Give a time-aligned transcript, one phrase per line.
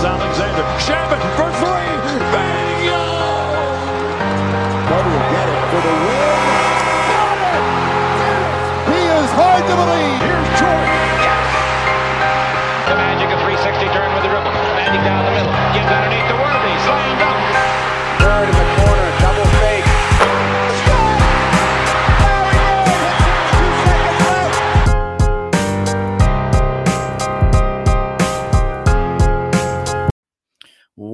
[0.00, 0.06] is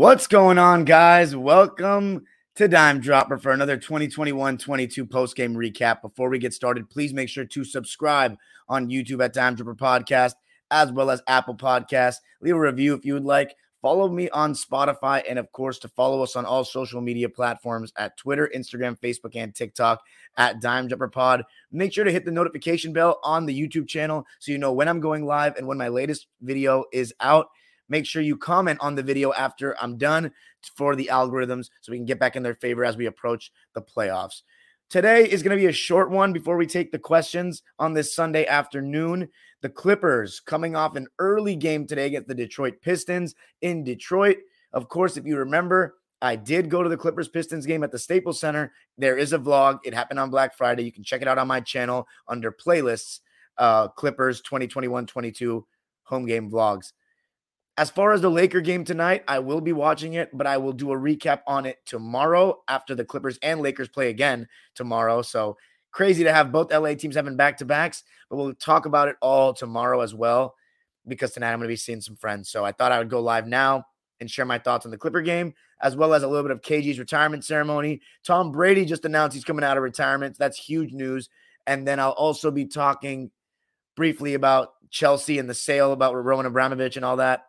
[0.07, 1.35] What's going on, guys?
[1.35, 6.01] Welcome to Dime Dropper for another 2021 22 post game recap.
[6.01, 8.37] Before we get started, please make sure to subscribe
[8.69, 10.35] on YouTube at Dime Dropper Podcast
[10.71, 12.19] as well as Apple Podcasts.
[12.41, 13.57] Leave a review if you would like.
[13.83, 17.93] Follow me on Spotify and, of course, to follow us on all social media platforms
[17.99, 20.01] at Twitter, Instagram, Facebook, and TikTok
[20.37, 21.43] at Dime Dropper Pod.
[21.73, 24.87] Make sure to hit the notification bell on the YouTube channel so you know when
[24.87, 27.49] I'm going live and when my latest video is out.
[27.89, 30.33] Make sure you comment on the video after I'm done
[30.77, 33.83] for the algorithms so we can get back in their favor as we approach the
[33.83, 34.43] playoffs.
[34.89, 38.15] Today is going to be a short one before we take the questions on this
[38.15, 39.29] Sunday afternoon.
[39.63, 44.37] The Clippers coming off an early game today against the Detroit Pistons in Detroit.
[44.73, 47.99] Of course, if you remember, I did go to the Clippers Pistons game at the
[47.99, 48.73] Staples Center.
[48.97, 49.81] There is a vlog.
[49.85, 50.85] It happened on Black Friday.
[50.85, 53.21] You can check it out on my channel under playlists,
[53.59, 55.67] uh, Clippers 2021 22
[56.05, 56.93] home game vlogs.
[57.79, 60.73] As far as the Laker game tonight, I will be watching it, but I will
[60.73, 65.21] do a recap on it tomorrow after the Clippers and Lakers play again tomorrow.
[65.21, 65.59] So
[65.93, 69.17] crazy to have both LA teams having back to backs, but we'll talk about it
[69.21, 70.55] all tomorrow as well
[71.07, 72.49] because tonight I'm going to be seeing some friends.
[72.49, 73.85] So I thought I would go live now
[74.21, 76.63] and share my thoughts on the Clipper game, as well as a little bit of
[76.63, 78.01] KG's retirement ceremony.
[78.25, 80.37] Tom Brady just announced he's coming out of retirement.
[80.39, 81.29] That's huge news.
[81.67, 83.31] And then I'll also be talking
[83.97, 87.45] briefly about Chelsea and the sale about Roman Abramovich and all that.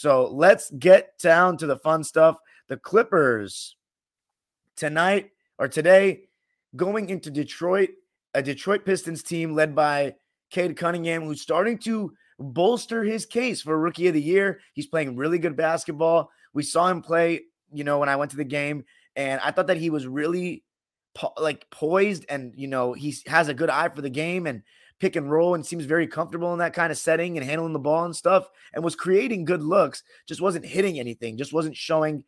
[0.00, 2.38] So let's get down to the fun stuff.
[2.68, 3.76] The Clippers
[4.74, 6.22] tonight or today
[6.74, 7.90] going into Detroit,
[8.32, 10.14] a Detroit Pistons team led by
[10.48, 14.60] Cade Cunningham, who's starting to bolster his case for rookie of the year.
[14.72, 16.30] He's playing really good basketball.
[16.54, 18.86] We saw him play, you know, when I went to the game,
[19.16, 20.64] and I thought that he was really
[21.12, 24.62] po- like poised and, you know, he has a good eye for the game and
[25.00, 27.78] pick and roll and seems very comfortable in that kind of setting and handling the
[27.78, 32.22] ball and stuff and was creating good looks, just wasn't hitting anything, just wasn't showing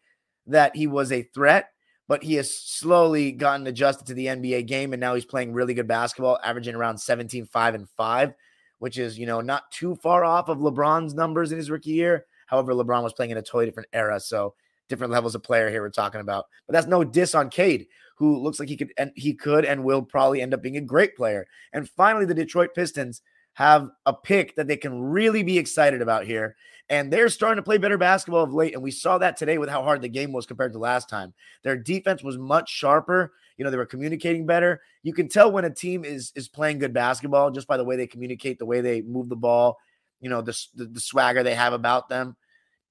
[0.46, 1.68] that he was a threat.
[2.08, 5.72] But he has slowly gotten adjusted to the NBA game and now he's playing really
[5.72, 8.34] good basketball, averaging around 17, 5, and 5,
[8.80, 12.26] which is, you know, not too far off of LeBron's numbers in his rookie year.
[12.46, 14.18] However, LeBron was playing in a totally different era.
[14.18, 14.54] So
[14.92, 16.46] different levels of player here we're talking about.
[16.66, 17.86] But that's no diss on Cade,
[18.16, 20.82] who looks like he could and he could and will probably end up being a
[20.82, 21.46] great player.
[21.72, 23.22] And finally, the Detroit Pistons
[23.54, 26.56] have a pick that they can really be excited about here.
[26.88, 28.74] And they're starting to play better basketball of late.
[28.74, 31.32] And we saw that today with how hard the game was compared to last time.
[31.62, 33.32] Their defense was much sharper.
[33.56, 34.82] You know, they were communicating better.
[35.02, 37.96] You can tell when a team is is playing good basketball just by the way
[37.96, 39.78] they communicate, the way they move the ball,
[40.20, 42.36] you know, the, the, the swagger they have about them.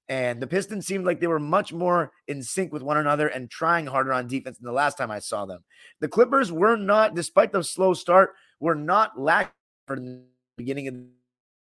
[0.08, 3.50] And the Pistons seemed like they were much more in sync with one another and
[3.50, 5.64] trying harder on defense than the last time I saw them.
[6.00, 9.52] The Clippers were not, despite the slow start, were not lacking
[9.86, 10.22] for the
[10.56, 11.06] beginning of the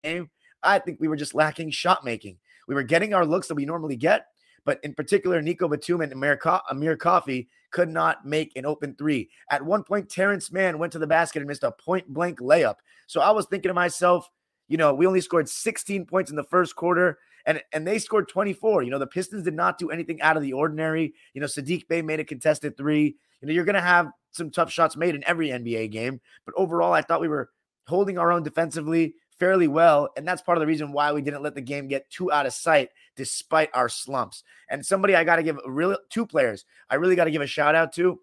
[0.03, 0.31] game.
[0.63, 2.39] I think we were just lacking shot making.
[2.67, 4.27] We were getting our looks that we normally get,
[4.65, 8.95] but in particular, Nico Batum and Amir, Co- Amir Coffey could not make an open
[8.97, 9.29] three.
[9.51, 12.77] At one point, Terrence Mann went to the basket and missed a point blank layup.
[13.07, 14.31] So I was thinking to myself,
[14.69, 18.29] you know, we only scored 16 points in the first quarter and and they scored
[18.29, 18.83] 24.
[18.83, 21.15] You know, the Pistons did not do anything out of the ordinary.
[21.33, 23.17] You know, Sadiq Bey made a contested three.
[23.41, 26.55] You know, you're going to have some tough shots made in every NBA game, but
[26.57, 27.51] overall, I thought we were
[27.87, 31.43] holding our own defensively fairly well, and that's part of the reason why we didn't
[31.43, 34.43] let the game get too out of sight despite our slumps.
[34.71, 37.47] And somebody I got to give real two players I really got to give a
[37.47, 38.21] shout out to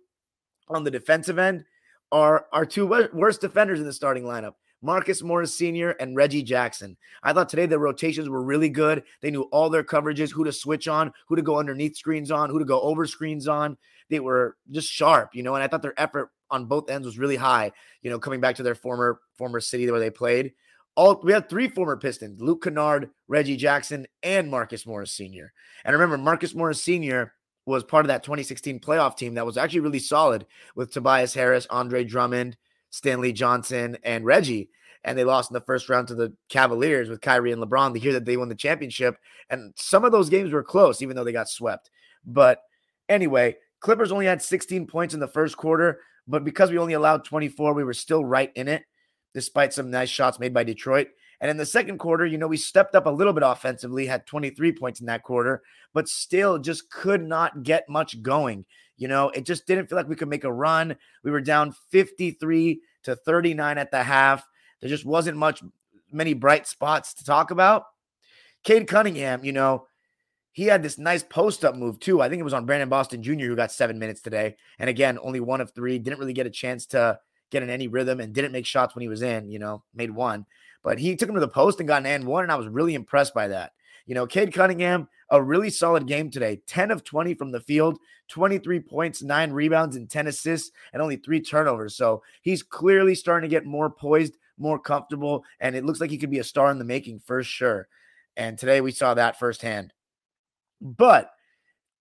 [0.67, 1.65] on the defensive end
[2.11, 4.53] are our two worst defenders in the starting lineup.
[4.81, 5.91] Marcus Morris Sr.
[5.91, 6.97] and Reggie Jackson.
[7.23, 9.03] I thought today the rotations were really good.
[9.21, 12.49] They knew all their coverages, who to switch on, who to go underneath screens on,
[12.49, 13.77] who to go over screens on.
[14.09, 17.17] They were just sharp, you know, and I thought their effort on both ends was
[17.17, 17.71] really high,
[18.01, 20.53] you know, coming back to their former former city where they played.
[20.95, 25.53] All we had three former Pistons: Luke Kennard, Reggie Jackson, and Marcus Morris Sr.
[25.85, 27.33] And remember, Marcus Morris Sr.
[27.65, 30.45] was part of that 2016 playoff team that was actually really solid
[30.75, 32.57] with Tobias Harris, Andre Drummond,
[32.91, 34.69] Stanley Johnson, and Reggie.
[35.03, 37.99] And they lost in the first round to the Cavaliers with Kyrie and LeBron the
[37.99, 39.17] year that they won the championship.
[39.49, 41.89] And some of those games were close, even though they got swept.
[42.23, 42.61] But
[43.09, 47.25] anyway, Clippers only had 16 points in the first quarter, but because we only allowed
[47.25, 48.83] 24, we were still right in it,
[49.33, 51.07] despite some nice shots made by Detroit.
[51.41, 54.27] And in the second quarter, you know, we stepped up a little bit offensively, had
[54.27, 58.65] 23 points in that quarter, but still just could not get much going.
[58.95, 60.95] You know, it just didn't feel like we could make a run.
[61.23, 64.47] We were down 53 to 39 at the half.
[64.79, 65.63] There just wasn't much,
[66.11, 67.85] many bright spots to talk about.
[68.63, 69.87] Cade Cunningham, you know,
[70.51, 72.21] he had this nice post up move too.
[72.21, 74.57] I think it was on Brandon Boston Jr., who got seven minutes today.
[74.77, 75.97] And again, only one of three.
[75.97, 79.01] Didn't really get a chance to get in any rhythm and didn't make shots when
[79.01, 80.45] he was in, you know, made one.
[80.83, 82.43] But he took him to the post and got an and one.
[82.43, 83.73] And I was really impressed by that.
[84.05, 87.99] You know, Cade Cunningham, a really solid game today 10 of 20 from the field,
[88.29, 91.95] 23 points, nine rebounds, and 10 assists, and only three turnovers.
[91.95, 96.17] So he's clearly starting to get more poised, more comfortable, and it looks like he
[96.17, 97.87] could be a star in the making for sure.
[98.35, 99.93] And today we saw that firsthand.
[100.81, 101.31] But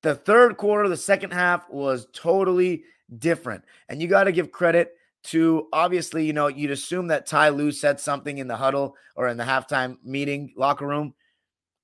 [0.02, 2.84] the third quarter, the second half was totally
[3.18, 3.64] different.
[3.88, 7.72] And you got to give credit to obviously, you know, you'd assume that Ty Lue
[7.72, 11.14] said something in the huddle or in the halftime meeting locker room.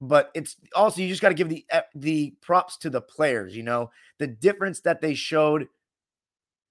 [0.00, 3.56] But it's also you just got to give the eh, the props to the players,
[3.56, 5.68] you know, the difference that they showed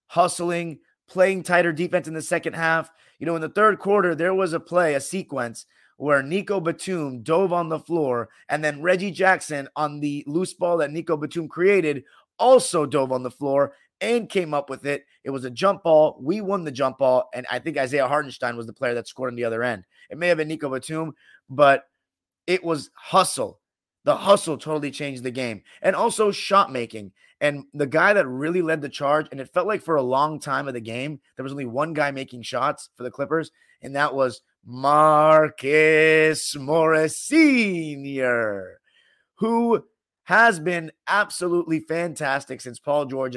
[0.08, 2.92] hustling, playing tighter defense in the second half.
[3.20, 5.66] You know, in the third quarter, there was a play, a sequence
[5.98, 10.78] where Nico Batum dove on the floor, and then Reggie Jackson on the loose ball
[10.78, 12.04] that Nico Batum created
[12.38, 15.06] also dove on the floor and came up with it.
[15.24, 16.18] It was a jump ball.
[16.22, 19.32] We won the jump ball, and I think Isaiah Hartenstein was the player that scored
[19.32, 19.86] on the other end.
[20.10, 21.14] It may have been Nico Batum,
[21.50, 21.84] but
[22.48, 23.60] it was hustle.
[24.04, 27.12] The hustle totally changed the game, and also shot making.
[27.42, 30.40] And the guy that really led the charge, and it felt like for a long
[30.40, 33.52] time of the game, there was only one guy making shots for the Clippers,
[33.82, 38.80] and that was Marcus Morris Sr.,
[39.36, 39.84] who
[40.24, 43.36] has been absolutely fantastic since Paul George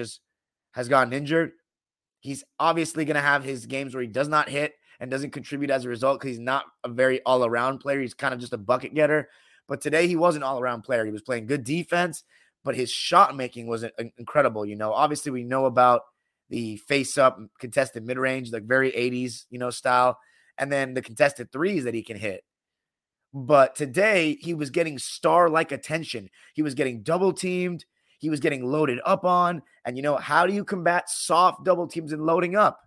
[0.72, 1.52] has, gotten injured.
[2.20, 5.70] He's obviously going to have his games where he does not hit and doesn't contribute
[5.70, 8.00] as a result because he's not a very all around player.
[8.00, 9.28] He's kind of just a bucket getter.
[9.68, 11.04] But today he was an all around player.
[11.04, 12.24] He was playing good defense,
[12.64, 13.84] but his shot making was
[14.16, 14.66] incredible.
[14.66, 16.02] You know, obviously we know about
[16.48, 20.18] the face up contested mid range, like very 80s, you know, style
[20.58, 22.42] and then the contested threes that he can hit.
[23.32, 26.28] But today he was getting star like attention.
[26.54, 27.84] He was getting double teamed.
[28.18, 29.62] He was getting loaded up on.
[29.84, 32.80] And you know, how do you combat soft double teams and loading up?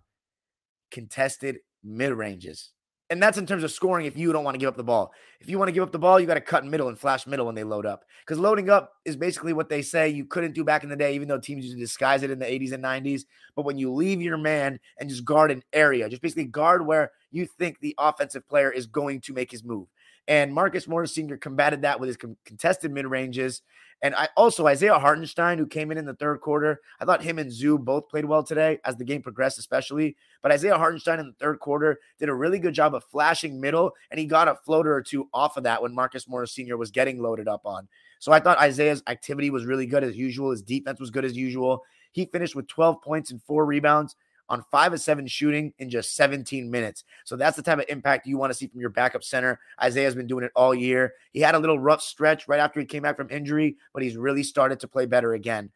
[0.90, 2.70] Contested mid ranges.
[3.12, 5.12] And that's in terms of scoring if you don't want to give up the ball.
[5.38, 7.26] If you want to give up the ball, you got to cut middle and flash
[7.26, 8.06] middle when they load up.
[8.24, 11.14] Because loading up is basically what they say you couldn't do back in the day,
[11.14, 13.24] even though teams used to disguise it in the 80s and 90s.
[13.54, 17.10] But when you leave your man and just guard an area, just basically guard where
[17.30, 19.88] you think the offensive player is going to make his move.
[20.26, 21.36] And Marcus Morris Sr.
[21.36, 23.60] combated that with his contested mid ranges.
[24.02, 26.80] And I also Isaiah Hartenstein, who came in in the third quarter.
[27.00, 30.16] I thought him and Zoo both played well today as the game progressed, especially.
[30.42, 33.92] But Isaiah Hartenstein in the third quarter did a really good job of flashing middle,
[34.10, 36.76] and he got a floater or two off of that when Marcus Morris Sr.
[36.76, 37.86] was getting loaded up on.
[38.18, 40.50] So I thought Isaiah's activity was really good as usual.
[40.50, 41.82] His defense was good as usual.
[42.10, 44.16] He finished with 12 points and four rebounds
[44.52, 47.04] on five of seven shooting in just 17 minutes.
[47.24, 49.58] So that's the type of impact you want to see from your backup center.
[49.82, 51.14] Isaiah's been doing it all year.
[51.32, 54.14] He had a little rough stretch right after he came back from injury, but he's
[54.14, 55.70] really started to play better again,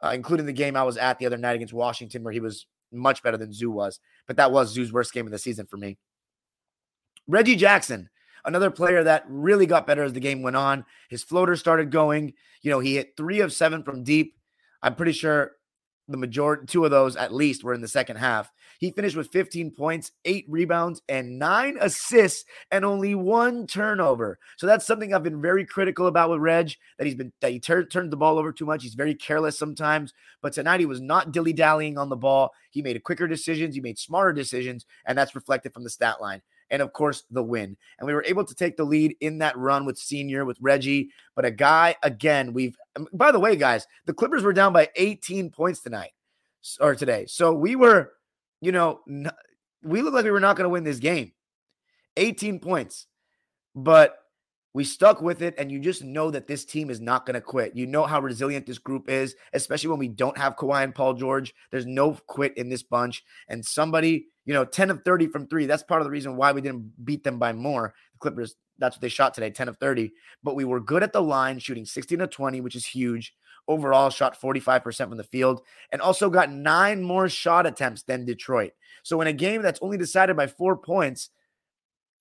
[0.00, 2.66] uh, including the game I was at the other night against Washington, where he was
[2.92, 3.98] much better than Zoo was.
[4.28, 5.98] But that was Zoo's worst game of the season for me.
[7.26, 8.10] Reggie Jackson,
[8.44, 10.84] another player that really got better as the game went on.
[11.08, 12.34] His floater started going.
[12.62, 14.36] You know, he hit three of seven from deep.
[14.82, 15.56] I'm pretty sure
[16.10, 18.52] the majority, two of those at least were in the second half.
[18.78, 24.38] He finished with 15 points, eight rebounds, and nine assists, and only one turnover.
[24.56, 26.72] So that's something I've been very critical about with Reg.
[26.98, 28.82] That he's been that he tur- turns the ball over too much.
[28.82, 30.14] He's very careless sometimes.
[30.42, 32.52] But tonight he was not dilly dallying on the ball.
[32.70, 33.74] He made quicker decisions.
[33.74, 36.40] He made smarter decisions, and that's reflected from the stat line
[36.70, 37.76] and of course the win.
[37.98, 41.10] And we were able to take the lead in that run with senior with Reggie,
[41.34, 44.88] but a guy again, we've um, by the way, guys, the Clippers were down by
[44.96, 46.12] 18 points tonight
[46.80, 47.26] or today.
[47.26, 48.12] So we were,
[48.60, 49.00] you know,
[49.82, 51.32] we looked like we were not going to win this game.
[52.16, 53.06] 18 points.
[53.74, 54.16] But
[54.72, 57.40] we stuck with it, and you just know that this team is not going to
[57.40, 57.74] quit.
[57.74, 61.14] You know how resilient this group is, especially when we don't have Kawhi and Paul
[61.14, 61.54] George.
[61.70, 63.24] There's no quit in this bunch.
[63.48, 65.66] And somebody, you know, 10 of 30 from three.
[65.66, 67.94] That's part of the reason why we didn't beat them by more.
[68.12, 70.12] The Clippers, that's what they shot today, 10 of 30.
[70.44, 73.34] But we were good at the line, shooting 16 to 20, which is huge.
[73.66, 75.62] Overall, shot 45% from the field
[75.92, 78.72] and also got nine more shot attempts than Detroit.
[79.02, 81.30] So in a game that's only decided by four points,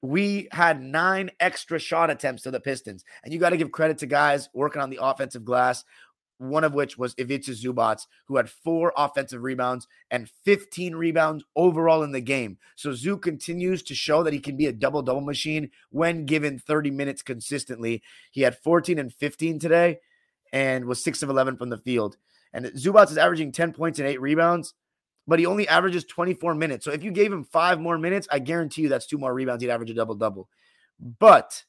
[0.02, 3.04] we had nine extra shot attempts to the Pistons.
[3.24, 5.84] And you got to give credit to guys working on the offensive glass.
[6.40, 12.02] one of which was Ivica Zubac, who had four offensive rebounds and 15 rebounds overall
[12.02, 12.58] in the game.
[12.76, 16.58] So Zoo continues to show that he can be a double double machine when given
[16.58, 18.02] 30 minutes consistently.
[18.32, 20.00] He had 14 and 15 today
[20.52, 22.16] and was 6 of 11 from the field.
[22.54, 24.74] And Zubac is averaging 10 points and 8 rebounds,
[25.28, 26.86] but he only averages 24 minutes.
[26.86, 29.64] So if you gave him 5 more minutes, I guarantee you that's two more rebounds
[29.64, 30.50] he'd average a double double.
[31.00, 31.64] But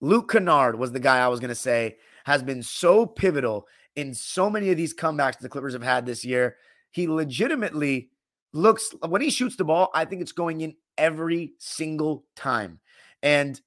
[0.00, 4.14] Luke Kennard was the guy I was going to say has been so pivotal in
[4.14, 6.56] so many of these comebacks the Clippers have had this year.
[6.90, 8.10] He legitimately
[8.52, 12.80] looks when he shoots the ball, I think it's going in every single time.
[13.22, 13.60] And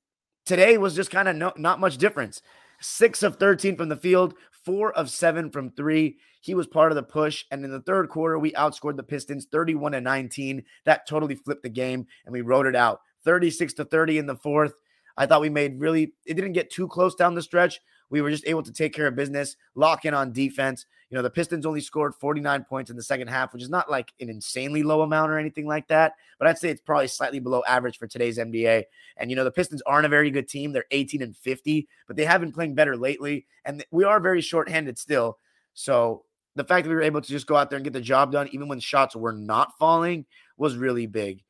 [0.46, 2.42] today was just kind of no, not much difference.
[2.82, 6.18] Six of 13 from the field, four of seven from three.
[6.42, 7.46] He was part of the push.
[7.52, 10.64] And in the third quarter, we outscored the Pistons 31 to 19.
[10.86, 14.36] That totally flipped the game and we wrote it out 36 to 30 in the
[14.36, 14.74] fourth.
[15.16, 17.80] I thought we made really, it didn't get too close down the stretch.
[18.10, 20.86] We were just able to take care of business, lock in on defense.
[21.14, 23.88] You know, the Pistons only scored 49 points in the second half, which is not
[23.88, 27.40] like an insanely low amount or anything like that, but I'd say it's probably slightly
[27.40, 28.86] below average for today's NBA.
[29.18, 30.72] And, you know, the Pistons aren't a very good team.
[30.72, 33.46] They're 18 and 50, but they have been playing better lately.
[33.64, 35.38] And we are very shorthanded still.
[35.76, 36.24] So
[36.56, 38.32] the fact that we were able to just go out there and get the job
[38.32, 40.26] done, even when shots were not falling,
[40.58, 41.44] was really big.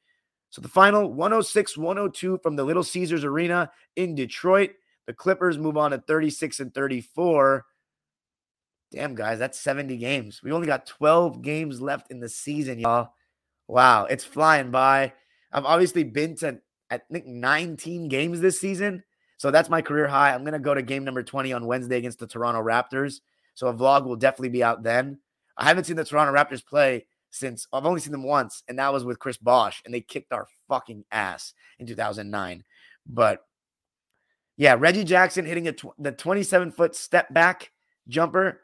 [0.49, 4.71] So the final 106 102 from the Little Caesars Arena in Detroit.
[5.07, 7.63] The Clippers move on to 36 and 34.
[8.93, 10.41] Damn, guys, that's 70 games.
[10.43, 13.09] We only got 12 games left in the season, y'all.
[13.67, 15.13] Wow, it's flying by.
[15.51, 16.59] I've obviously been to,
[16.91, 19.03] I think, 19 games this season.
[19.37, 20.31] So that's my career high.
[20.31, 23.21] I'm going to go to game number 20 on Wednesday against the Toronto Raptors.
[23.55, 25.17] So a vlog will definitely be out then.
[25.57, 28.93] I haven't seen the Toronto Raptors play since I've only seen them once, and that
[28.93, 32.63] was with Chris Bosh, and they kicked our fucking ass in 2009.
[33.07, 33.43] But
[34.55, 37.71] yeah, Reggie Jackson hitting a tw- the 27 foot step back
[38.07, 38.61] jumper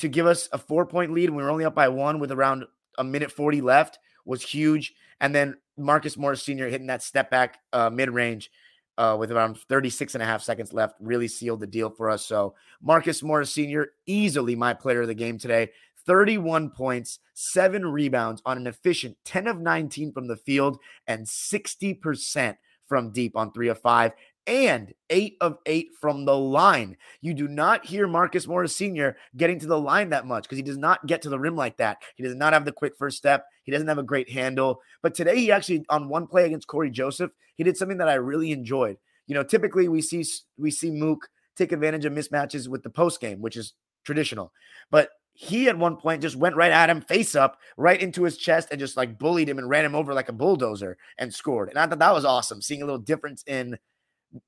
[0.00, 1.30] to give us a four point lead.
[1.30, 2.64] We were only up by one with around
[2.98, 4.94] a minute 40 left was huge.
[5.20, 6.68] And then Marcus Morris Sr.
[6.68, 8.50] hitting that step back uh, mid range
[8.98, 12.26] uh, with around 36 and a half seconds left really sealed the deal for us.
[12.26, 13.92] So Marcus Morris Sr.
[14.06, 15.70] easily my player of the game today.
[16.06, 22.56] 31 points, seven rebounds on an efficient 10 of 19 from the field and 60%
[22.88, 24.12] from deep on three of five
[24.46, 26.96] and eight of eight from the line.
[27.20, 29.16] You do not hear Marcus Morris Sr.
[29.36, 31.76] getting to the line that much because he does not get to the rim like
[31.78, 31.98] that.
[32.16, 33.46] He does not have the quick first step.
[33.64, 34.80] He doesn't have a great handle.
[35.02, 38.14] But today, he actually, on one play against Cory Joseph, he did something that I
[38.14, 38.96] really enjoyed.
[39.26, 40.24] You know, typically we see
[40.58, 44.52] we see Mook take advantage of mismatches with the post game, which is traditional.
[44.90, 48.36] But he at one point just went right at him face up right into his
[48.36, 51.68] chest and just like bullied him and ran him over like a bulldozer and scored
[51.70, 53.78] and i thought that was awesome seeing a little difference in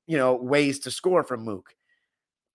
[0.07, 1.75] you know ways to score from mook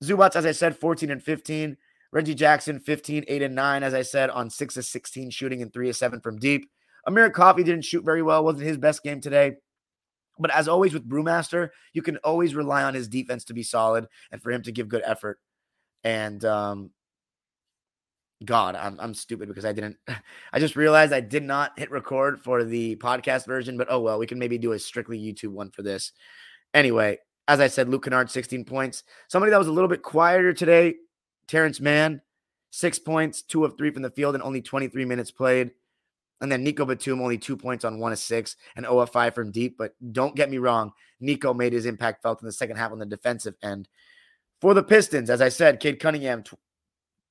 [0.02, 1.76] zubac as i said 14 and 15
[2.12, 5.72] reggie jackson 15 8 and 9 as i said on 6 of 16 shooting and
[5.72, 6.70] 3 of 7 from deep
[7.06, 9.56] amir coffey didn't shoot very well wasn't his best game today
[10.38, 14.06] but as always with brewmaster you can always rely on his defense to be solid
[14.32, 15.38] and for him to give good effort
[16.04, 16.90] and um
[18.44, 19.96] God, I'm I'm stupid because I didn't.
[20.52, 24.18] I just realized I did not hit record for the podcast version, but oh well,
[24.18, 26.12] we can maybe do a strictly YouTube one for this.
[26.74, 29.04] Anyway, as I said, Luke Kennard, 16 points.
[29.28, 30.96] Somebody that was a little bit quieter today,
[31.46, 32.20] Terrence Mann,
[32.70, 35.72] six points, two of three from the field, and only 23 minutes played.
[36.40, 39.34] And then Nico Batum, only two points on one of six and 0 of five
[39.34, 39.76] from deep.
[39.76, 42.98] But don't get me wrong, Nico made his impact felt in the second half on
[42.98, 43.88] the defensive end.
[44.60, 46.44] For the Pistons, as I said, Cade Cunningham,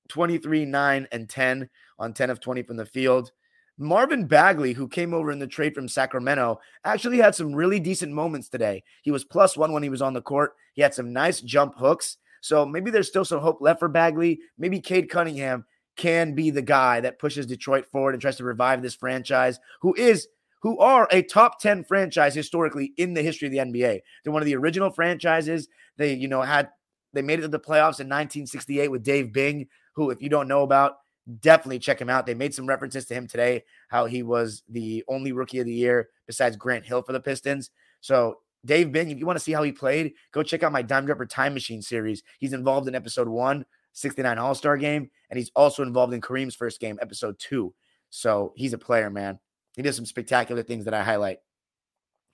[0.09, 3.31] 23, 9, and 10 on 10 of 20 from the field.
[3.77, 8.11] Marvin Bagley, who came over in the trade from Sacramento, actually had some really decent
[8.11, 8.83] moments today.
[9.03, 10.55] He was plus one when he was on the court.
[10.73, 12.17] He had some nice jump hooks.
[12.41, 14.39] So maybe there's still some hope left for Bagley.
[14.57, 15.65] Maybe Cade Cunningham
[15.95, 19.93] can be the guy that pushes Detroit forward and tries to revive this franchise, who
[19.95, 20.27] is
[20.61, 24.01] who are a top 10 franchise historically in the history of the NBA.
[24.23, 25.67] They're one of the original franchises.
[25.97, 26.69] They, you know, had
[27.13, 30.47] they made it to the playoffs in 1968 with Dave Bing, who, if you don't
[30.47, 30.97] know about,
[31.39, 32.25] definitely check him out.
[32.25, 35.73] They made some references to him today, how he was the only rookie of the
[35.73, 37.69] year besides Grant Hill for the Pistons.
[38.01, 40.81] So, Dave Bing, if you want to see how he played, go check out my
[40.81, 42.23] Dime Dropper Time Machine series.
[42.39, 46.55] He's involved in episode one, 69 All Star game, and he's also involved in Kareem's
[46.55, 47.73] first game, episode two.
[48.09, 49.39] So, he's a player, man.
[49.75, 51.39] He does some spectacular things that I highlight.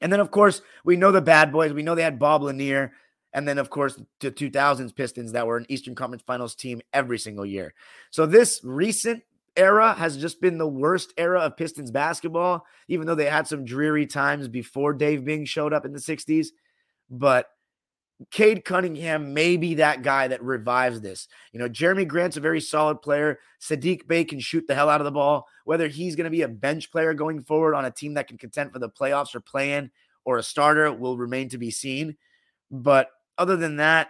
[0.02, 1.72] And then, of course, we know the bad boys.
[1.72, 2.94] We know they had Bob Lanier.
[3.34, 7.18] And then, of course, the 2000s Pistons that were an Eastern Conference Finals team every
[7.18, 7.74] single year.
[8.12, 9.24] So this recent
[9.56, 13.66] era has just been the worst era of Pistons basketball, even though they had some
[13.66, 16.48] dreary times before Dave Bing showed up in the 60s.
[17.10, 17.48] But
[18.32, 21.28] Cade Cunningham may be that guy that revives this.
[21.52, 23.40] You know, Jerami Grant's a very solid player.
[23.60, 25.48] Sadiq Bey can shoot the hell out of the ball.
[25.66, 28.38] Whether he's going to be a bench player going forward on a team that can
[28.38, 29.92] contend for the playoffs or play in
[30.26, 32.16] or a starter will remain to be seen.
[32.72, 34.10] But other than that,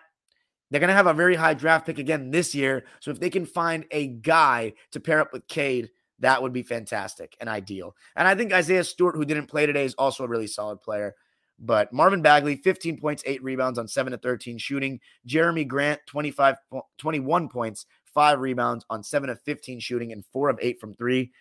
[0.70, 2.86] they're going to have a very high draft pick again this year.
[3.00, 5.90] So if they can find a guy to pair up with Cade,
[6.20, 7.96] that would be fantastic and ideal.
[8.16, 11.16] And I think Isaiah Stewart, who didn't play today, is also a really solid player.
[11.60, 15.00] But Marvin Bagley, 15 points, eight rebounds on seven to 13 shooting.
[15.28, 16.56] Jerami Grant, 25,
[16.98, 21.32] 21 points, five rebounds on seven of 15 shooting, and four of eight from three.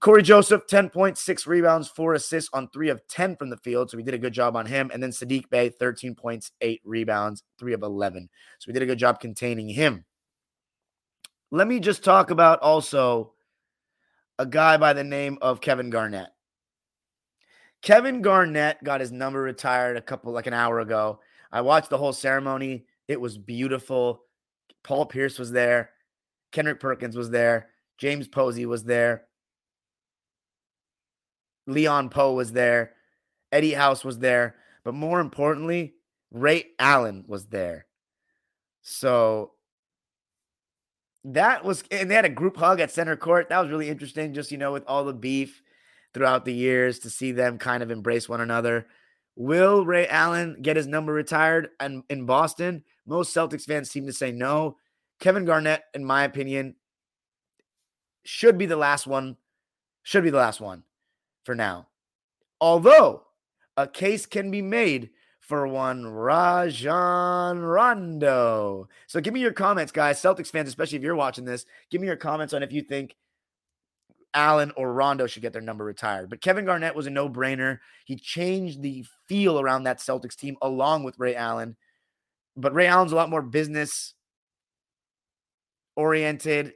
[0.00, 3.90] Cory Joseph, 10 points, six rebounds, four assists on three of 10 from the field.
[3.90, 4.90] So we did a good job on him.
[4.92, 8.28] And then Sadiq Bey, 13 points, eight rebounds, three of 11.
[8.58, 10.04] So we did a good job containing him.
[11.50, 13.32] Let me just talk about also
[14.38, 16.28] a guy by the name of Kevin Garnett.
[17.82, 21.20] Kevin Garnett got his number retired a couple, like an hour ago.
[21.52, 22.86] I watched the whole ceremony.
[23.06, 24.22] It was beautiful.
[24.82, 25.90] Paul Pierce was there.
[26.50, 27.68] Kendrick Perkins was there.
[27.98, 29.26] James Posey was there.
[31.66, 32.92] Leon Powe was there.
[33.52, 34.56] Eddie House was there.
[34.84, 35.94] But more importantly,
[36.30, 37.86] Ray Allen was there.
[38.82, 39.52] So
[41.24, 43.48] that was, and they had a group hug at center court.
[43.48, 45.62] That was really interesting, just, you know, with all the beef
[46.12, 48.86] throughout the years to see them kind of embrace one another.
[49.36, 52.84] Will Ray Allen get his number retired and in Boston?
[53.06, 54.76] Most Celtics fans seem to say no.
[55.18, 56.76] Kevin Garnett, in my opinion,
[58.24, 59.36] should be the last one.
[60.02, 60.84] Should be the last one
[61.44, 61.88] for now.
[62.60, 63.22] Although
[63.76, 65.10] a case can be made
[65.40, 68.88] for one Rajon Rondo.
[69.06, 70.20] So give me your comments, guys.
[70.20, 73.14] Celtics fans, especially if you're watching this, give me your comments on if you think
[74.32, 76.30] Allen or Rondo should get their number retired.
[76.30, 77.78] But Kevin Garnett was a no brainer.
[78.06, 81.76] He changed the feel around that Celtics team along with Ray Allen.
[82.56, 84.14] But Ray Allen's a lot more business
[85.94, 86.72] oriented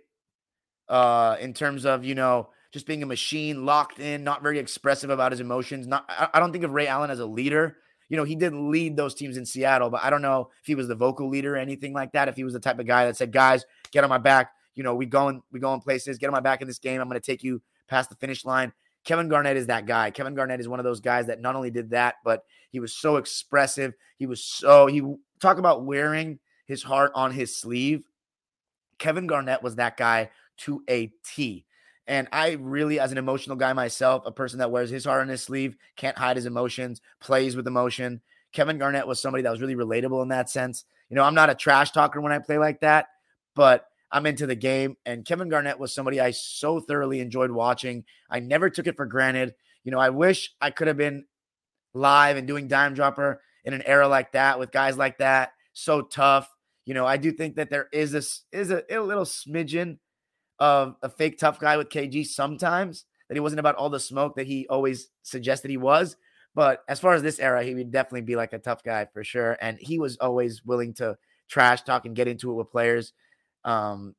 [0.89, 5.11] uh, in terms of, you know, just being a machine, locked in, not very expressive
[5.11, 5.87] about his emotions.
[5.87, 7.77] Not, I, don't think of Ray Allen as a leader.
[8.09, 10.75] You know, he did lead those teams in Seattle, but I don't know if he
[10.75, 12.29] was the vocal leader or anything like that.
[12.29, 14.85] If he was the type of guy that said, guys, get on my back you
[14.85, 16.19] know, we going we going places.
[16.19, 17.01] Get on my back in this game.
[17.01, 18.73] I'm going to take you past the finish line.
[19.05, 20.13] Kevin Garnett is that guy.
[20.13, 22.95] Kevin Garnett is one of those guys that not only did that, but he was
[22.95, 23.93] so expressive.
[24.19, 25.03] He was so he
[25.41, 28.05] talk about wearing his heart on his sleeve.
[28.99, 31.65] Kevin Garnett was that guy to a T.
[32.09, 35.29] And I really, as an emotional guy myself, a person that wears his heart on
[35.29, 38.23] his sleeve, can't hide his emotions, plays with emotion.
[38.53, 40.87] Kevin Garnett was somebody that was really relatable in that sense.
[41.11, 43.09] You know, I'm not a trash talker when I play like that,
[43.55, 44.97] but I'm into the game.
[45.05, 48.05] And Kevin Garnett was somebody I so thoroughly enjoyed watching.
[48.31, 49.55] I never took it for granted.
[49.85, 51.27] You know, I wish I could have been
[51.93, 55.53] live and doing dime dropper in an era like that with guys like that.
[55.75, 56.49] So tough.
[56.87, 59.99] You know, I do think that there is this is a, a little smidgen
[60.59, 63.05] of a fake tough guy with KG sometimes.
[63.29, 66.17] That he wasn't about all the smoke that he always suggested he was.
[66.55, 69.23] But as far as this era, he would definitely be like a tough guy for
[69.23, 69.57] sure.
[69.61, 73.13] And he was always willing to trash talk and get into it with players.
[73.65, 74.15] Um,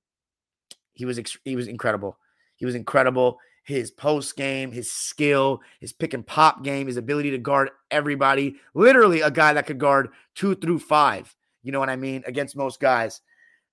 [0.94, 2.18] he was ex- he was incredible.
[2.58, 3.40] He was incredible.
[3.64, 8.56] His post game, his skill, his pick and pop game, his ability to guard everybody.
[8.74, 11.36] Literally a guy that could guard two through five.
[11.64, 12.24] You know what I mean?
[12.26, 13.22] Against most guys.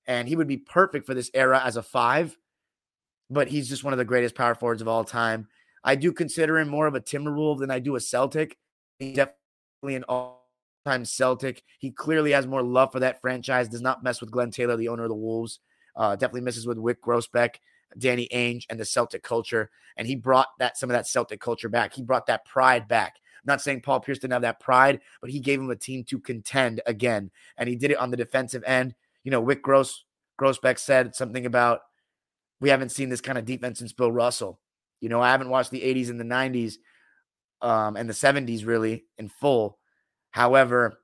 [0.07, 2.37] And he would be perfect for this era as a five.
[3.31, 5.49] But he's just one of the greatest power forwards of all time.
[5.83, 8.57] I do consider him more of a Timberwolf than I do a Celtic.
[8.99, 10.49] He's definitely an all
[10.85, 11.63] time Celtic.
[11.79, 13.69] He clearly has more love for that franchise.
[13.69, 15.61] Does not mess with Glen Taylor, the owner of the Wolves.
[15.95, 17.57] Uh, definitely misses with Wyc Grousbeck,
[17.97, 19.71] Danny Ainge, and the Celtic culture.
[19.97, 21.95] And he brought that some of that Celtic culture back.
[21.95, 23.17] He brought that pride back.
[23.17, 26.05] I'm not saying Paul Pierce didn't have that pride, but he gave him a team
[26.05, 28.95] to contend again, and he did it on the defensive end.
[29.23, 30.05] You know, Wyc Gross
[30.39, 31.81] Grousbeck said something about
[32.61, 34.61] we haven't seen this kind of defense since Bill Russell.
[35.01, 36.77] You know, I haven't watched the 80s and the 90s
[37.61, 39.79] um, and the 70s really in full.
[40.31, 40.99] However,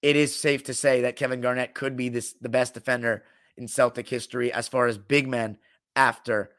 [0.00, 3.24] it is safe to say that Kevin Garnett could be this the best defender
[3.56, 5.58] in Celtic history as far as big men
[5.94, 6.50] after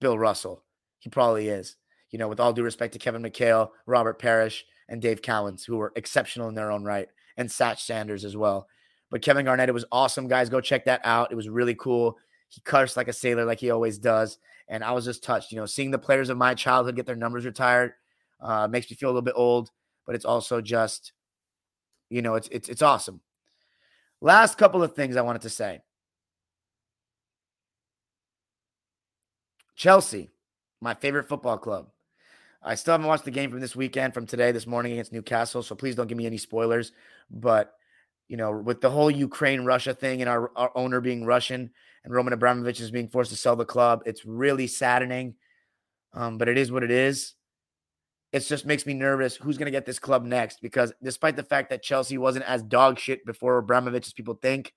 [0.00, 0.64] Bill Russell.
[0.98, 1.76] He probably is.
[2.10, 5.76] You know, with all due respect to Kevin McHale, Robert Parish, and Dave Cowens, who
[5.76, 8.68] were exceptional in their own right, and Satch Sanders as well.
[9.10, 10.48] But Kevin Garnett, it was awesome, guys.
[10.48, 11.32] Go check that out.
[11.32, 12.16] It was really cool.
[12.48, 14.38] He cursed like a sailor, like he always does.
[14.68, 15.52] And I was just touched.
[15.52, 17.92] You know, seeing the players of my childhood get their numbers retired
[18.40, 19.70] uh, makes me feel a little bit old,
[20.06, 21.12] but it's also just
[22.10, 23.20] you know, it's it's it's awesome.
[24.20, 25.80] Last couple of things I wanted to say.
[29.74, 30.30] Chelsea,
[30.80, 31.88] my favorite football club.
[32.62, 35.62] I still haven't watched the game from this weekend, from today, this morning against Newcastle.
[35.62, 36.92] So please don't give me any spoilers.
[37.30, 37.74] But,
[38.28, 41.70] you know, with the whole Ukraine Russia thing and our, our owner being Russian
[42.04, 45.34] and Roman Abramovich is being forced to sell the club, it's really saddening.
[46.12, 47.34] Um, but it is what it is.
[48.32, 51.42] It just makes me nervous who's going to get this club next because despite the
[51.42, 54.72] fact that Chelsea wasn't as dog shit before Abramovich as people think,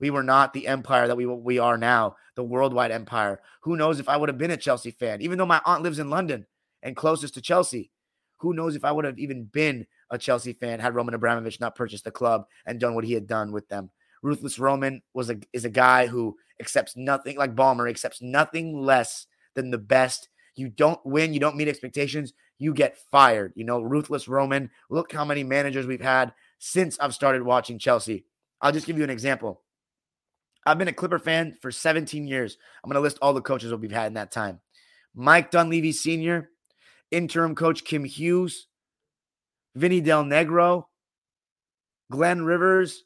[0.00, 3.40] we were not the empire that we we are now, the worldwide empire.
[3.62, 5.98] Who knows if I would have been a Chelsea fan, even though my aunt lives
[5.98, 6.46] in London
[6.82, 7.90] and closest to Chelsea.
[8.38, 11.74] Who knows if I would have even been a Chelsea fan had Roman Abramovich not
[11.74, 13.90] purchased the club and done what he had done with them.
[14.22, 19.26] Ruthless Roman was a is a guy who accepts nothing like Ballmer accepts nothing less
[19.54, 20.28] than the best.
[20.54, 23.52] You don't win, you don't meet expectations, you get fired.
[23.56, 24.70] You know, Ruthless Roman.
[24.90, 28.26] Look how many managers we've had since I've started watching Chelsea.
[28.60, 29.62] I'll just give you an example.
[30.66, 32.58] I've been a Clipper fan for 17 years.
[32.84, 34.60] I'm going to list all the coaches that we've had in that time.
[35.14, 36.50] Mike Dunleavy Sr.,
[37.10, 38.66] interim coach Kim Hughes,
[39.74, 40.84] Vinny Del Negro,
[42.10, 43.04] Glenn Rivers,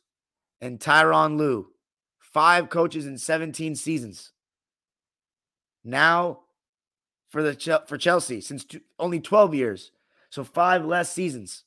[0.60, 1.68] and Tyronn Lue.
[2.18, 4.32] Five coaches in 17 seasons.
[5.84, 6.40] Now
[7.28, 8.64] for the for Chelsea since
[8.98, 9.90] only 12 years.
[10.30, 11.64] So five less seasons.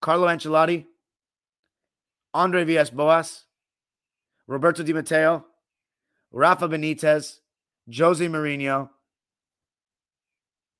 [0.00, 0.86] Carlo Ancelotti,
[2.32, 3.44] Andre Villas-Boas,
[4.46, 5.46] Roberto Di Matteo,
[6.30, 7.40] Rafa Benitez,
[7.90, 8.90] Jose Mourinho,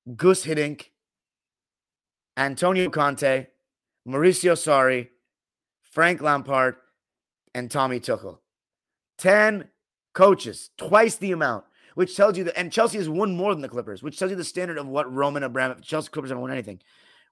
[0.09, 0.91] Guus Hiddink,
[2.37, 3.47] Antonio Conte,
[4.07, 5.09] Maurizio Sarri,
[5.83, 6.77] Frank Lampard,
[7.55, 8.39] and Tommy Tuchel.
[9.19, 9.69] 10
[10.13, 13.69] coaches, twice the amount, which tells you that, and Chelsea has won more than the
[13.69, 16.81] Clippers, which tells you the standard of what Roman Abramovich, Chelsea Clippers haven't won anything,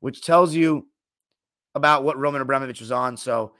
[0.00, 0.86] which tells you
[1.74, 3.16] about what Roman Abramovich was on.
[3.16, 3.52] So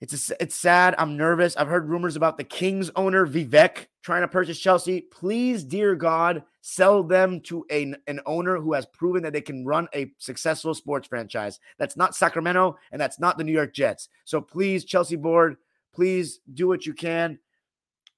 [0.00, 0.94] it's a, it's sad.
[0.96, 1.56] I'm nervous.
[1.56, 5.02] I've heard rumors about the Kings owner Vivek trying to purchase Chelsea.
[5.02, 9.66] Please, dear God, sell them to a, an owner who has proven that they can
[9.66, 11.60] run a successful sports franchise.
[11.78, 14.08] That's not Sacramento and that's not the New York Jets.
[14.24, 15.56] So please, Chelsea board,
[15.92, 17.38] please do what you can.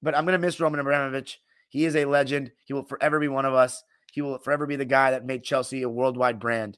[0.01, 1.41] But I'm going to miss Roman Abramovich.
[1.67, 2.51] He is a legend.
[2.63, 3.83] He will forever be one of us.
[4.13, 6.77] He will forever be the guy that made Chelsea a worldwide brand.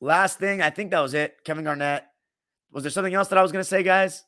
[0.00, 1.36] Last thing, I think that was it.
[1.44, 2.04] Kevin Garnett
[2.72, 4.24] was there something else that I was going to say, guys?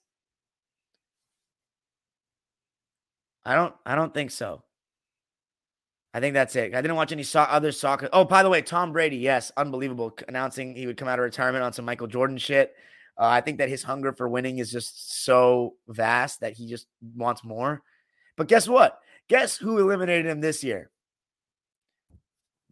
[3.45, 3.75] I don't.
[3.85, 4.63] I don't think so.
[6.15, 6.75] I think that's it.
[6.75, 8.09] I didn't watch any so- other soccer.
[8.13, 11.65] Oh, by the way, Tom Brady, yes, unbelievable, announcing he would come out of retirement
[11.65, 12.75] on some Michael Jordan shit.
[13.19, 16.87] Uh, I think that his hunger for winning is just so vast that he just
[17.17, 17.83] wants more.
[18.37, 18.99] But guess what?
[19.29, 20.91] Guess who eliminated him this year?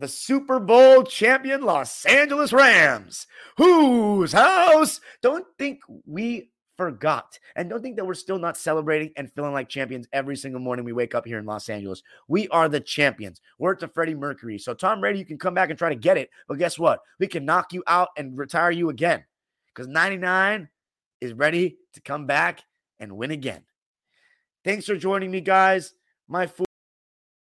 [0.02, 7.38] The Super Bowl champion Los Angeles Rams, whose house don't think we forgot.
[7.54, 10.84] And don't think that we're still not celebrating and feeling like champions every single morning
[10.84, 12.02] we wake up here in Los Angeles.
[12.26, 13.40] We are the champions.
[13.60, 14.58] We're to Freddie Mercury.
[14.58, 16.30] So, Tom Brady, you can come back and try to get it.
[16.48, 16.98] But guess what?
[17.20, 19.22] We can knock you out and retire you again
[19.72, 20.68] because 99
[21.20, 22.64] is ready to come back
[22.98, 23.62] and win again.
[24.64, 25.94] Thanks for joining me, guys.
[26.26, 26.48] My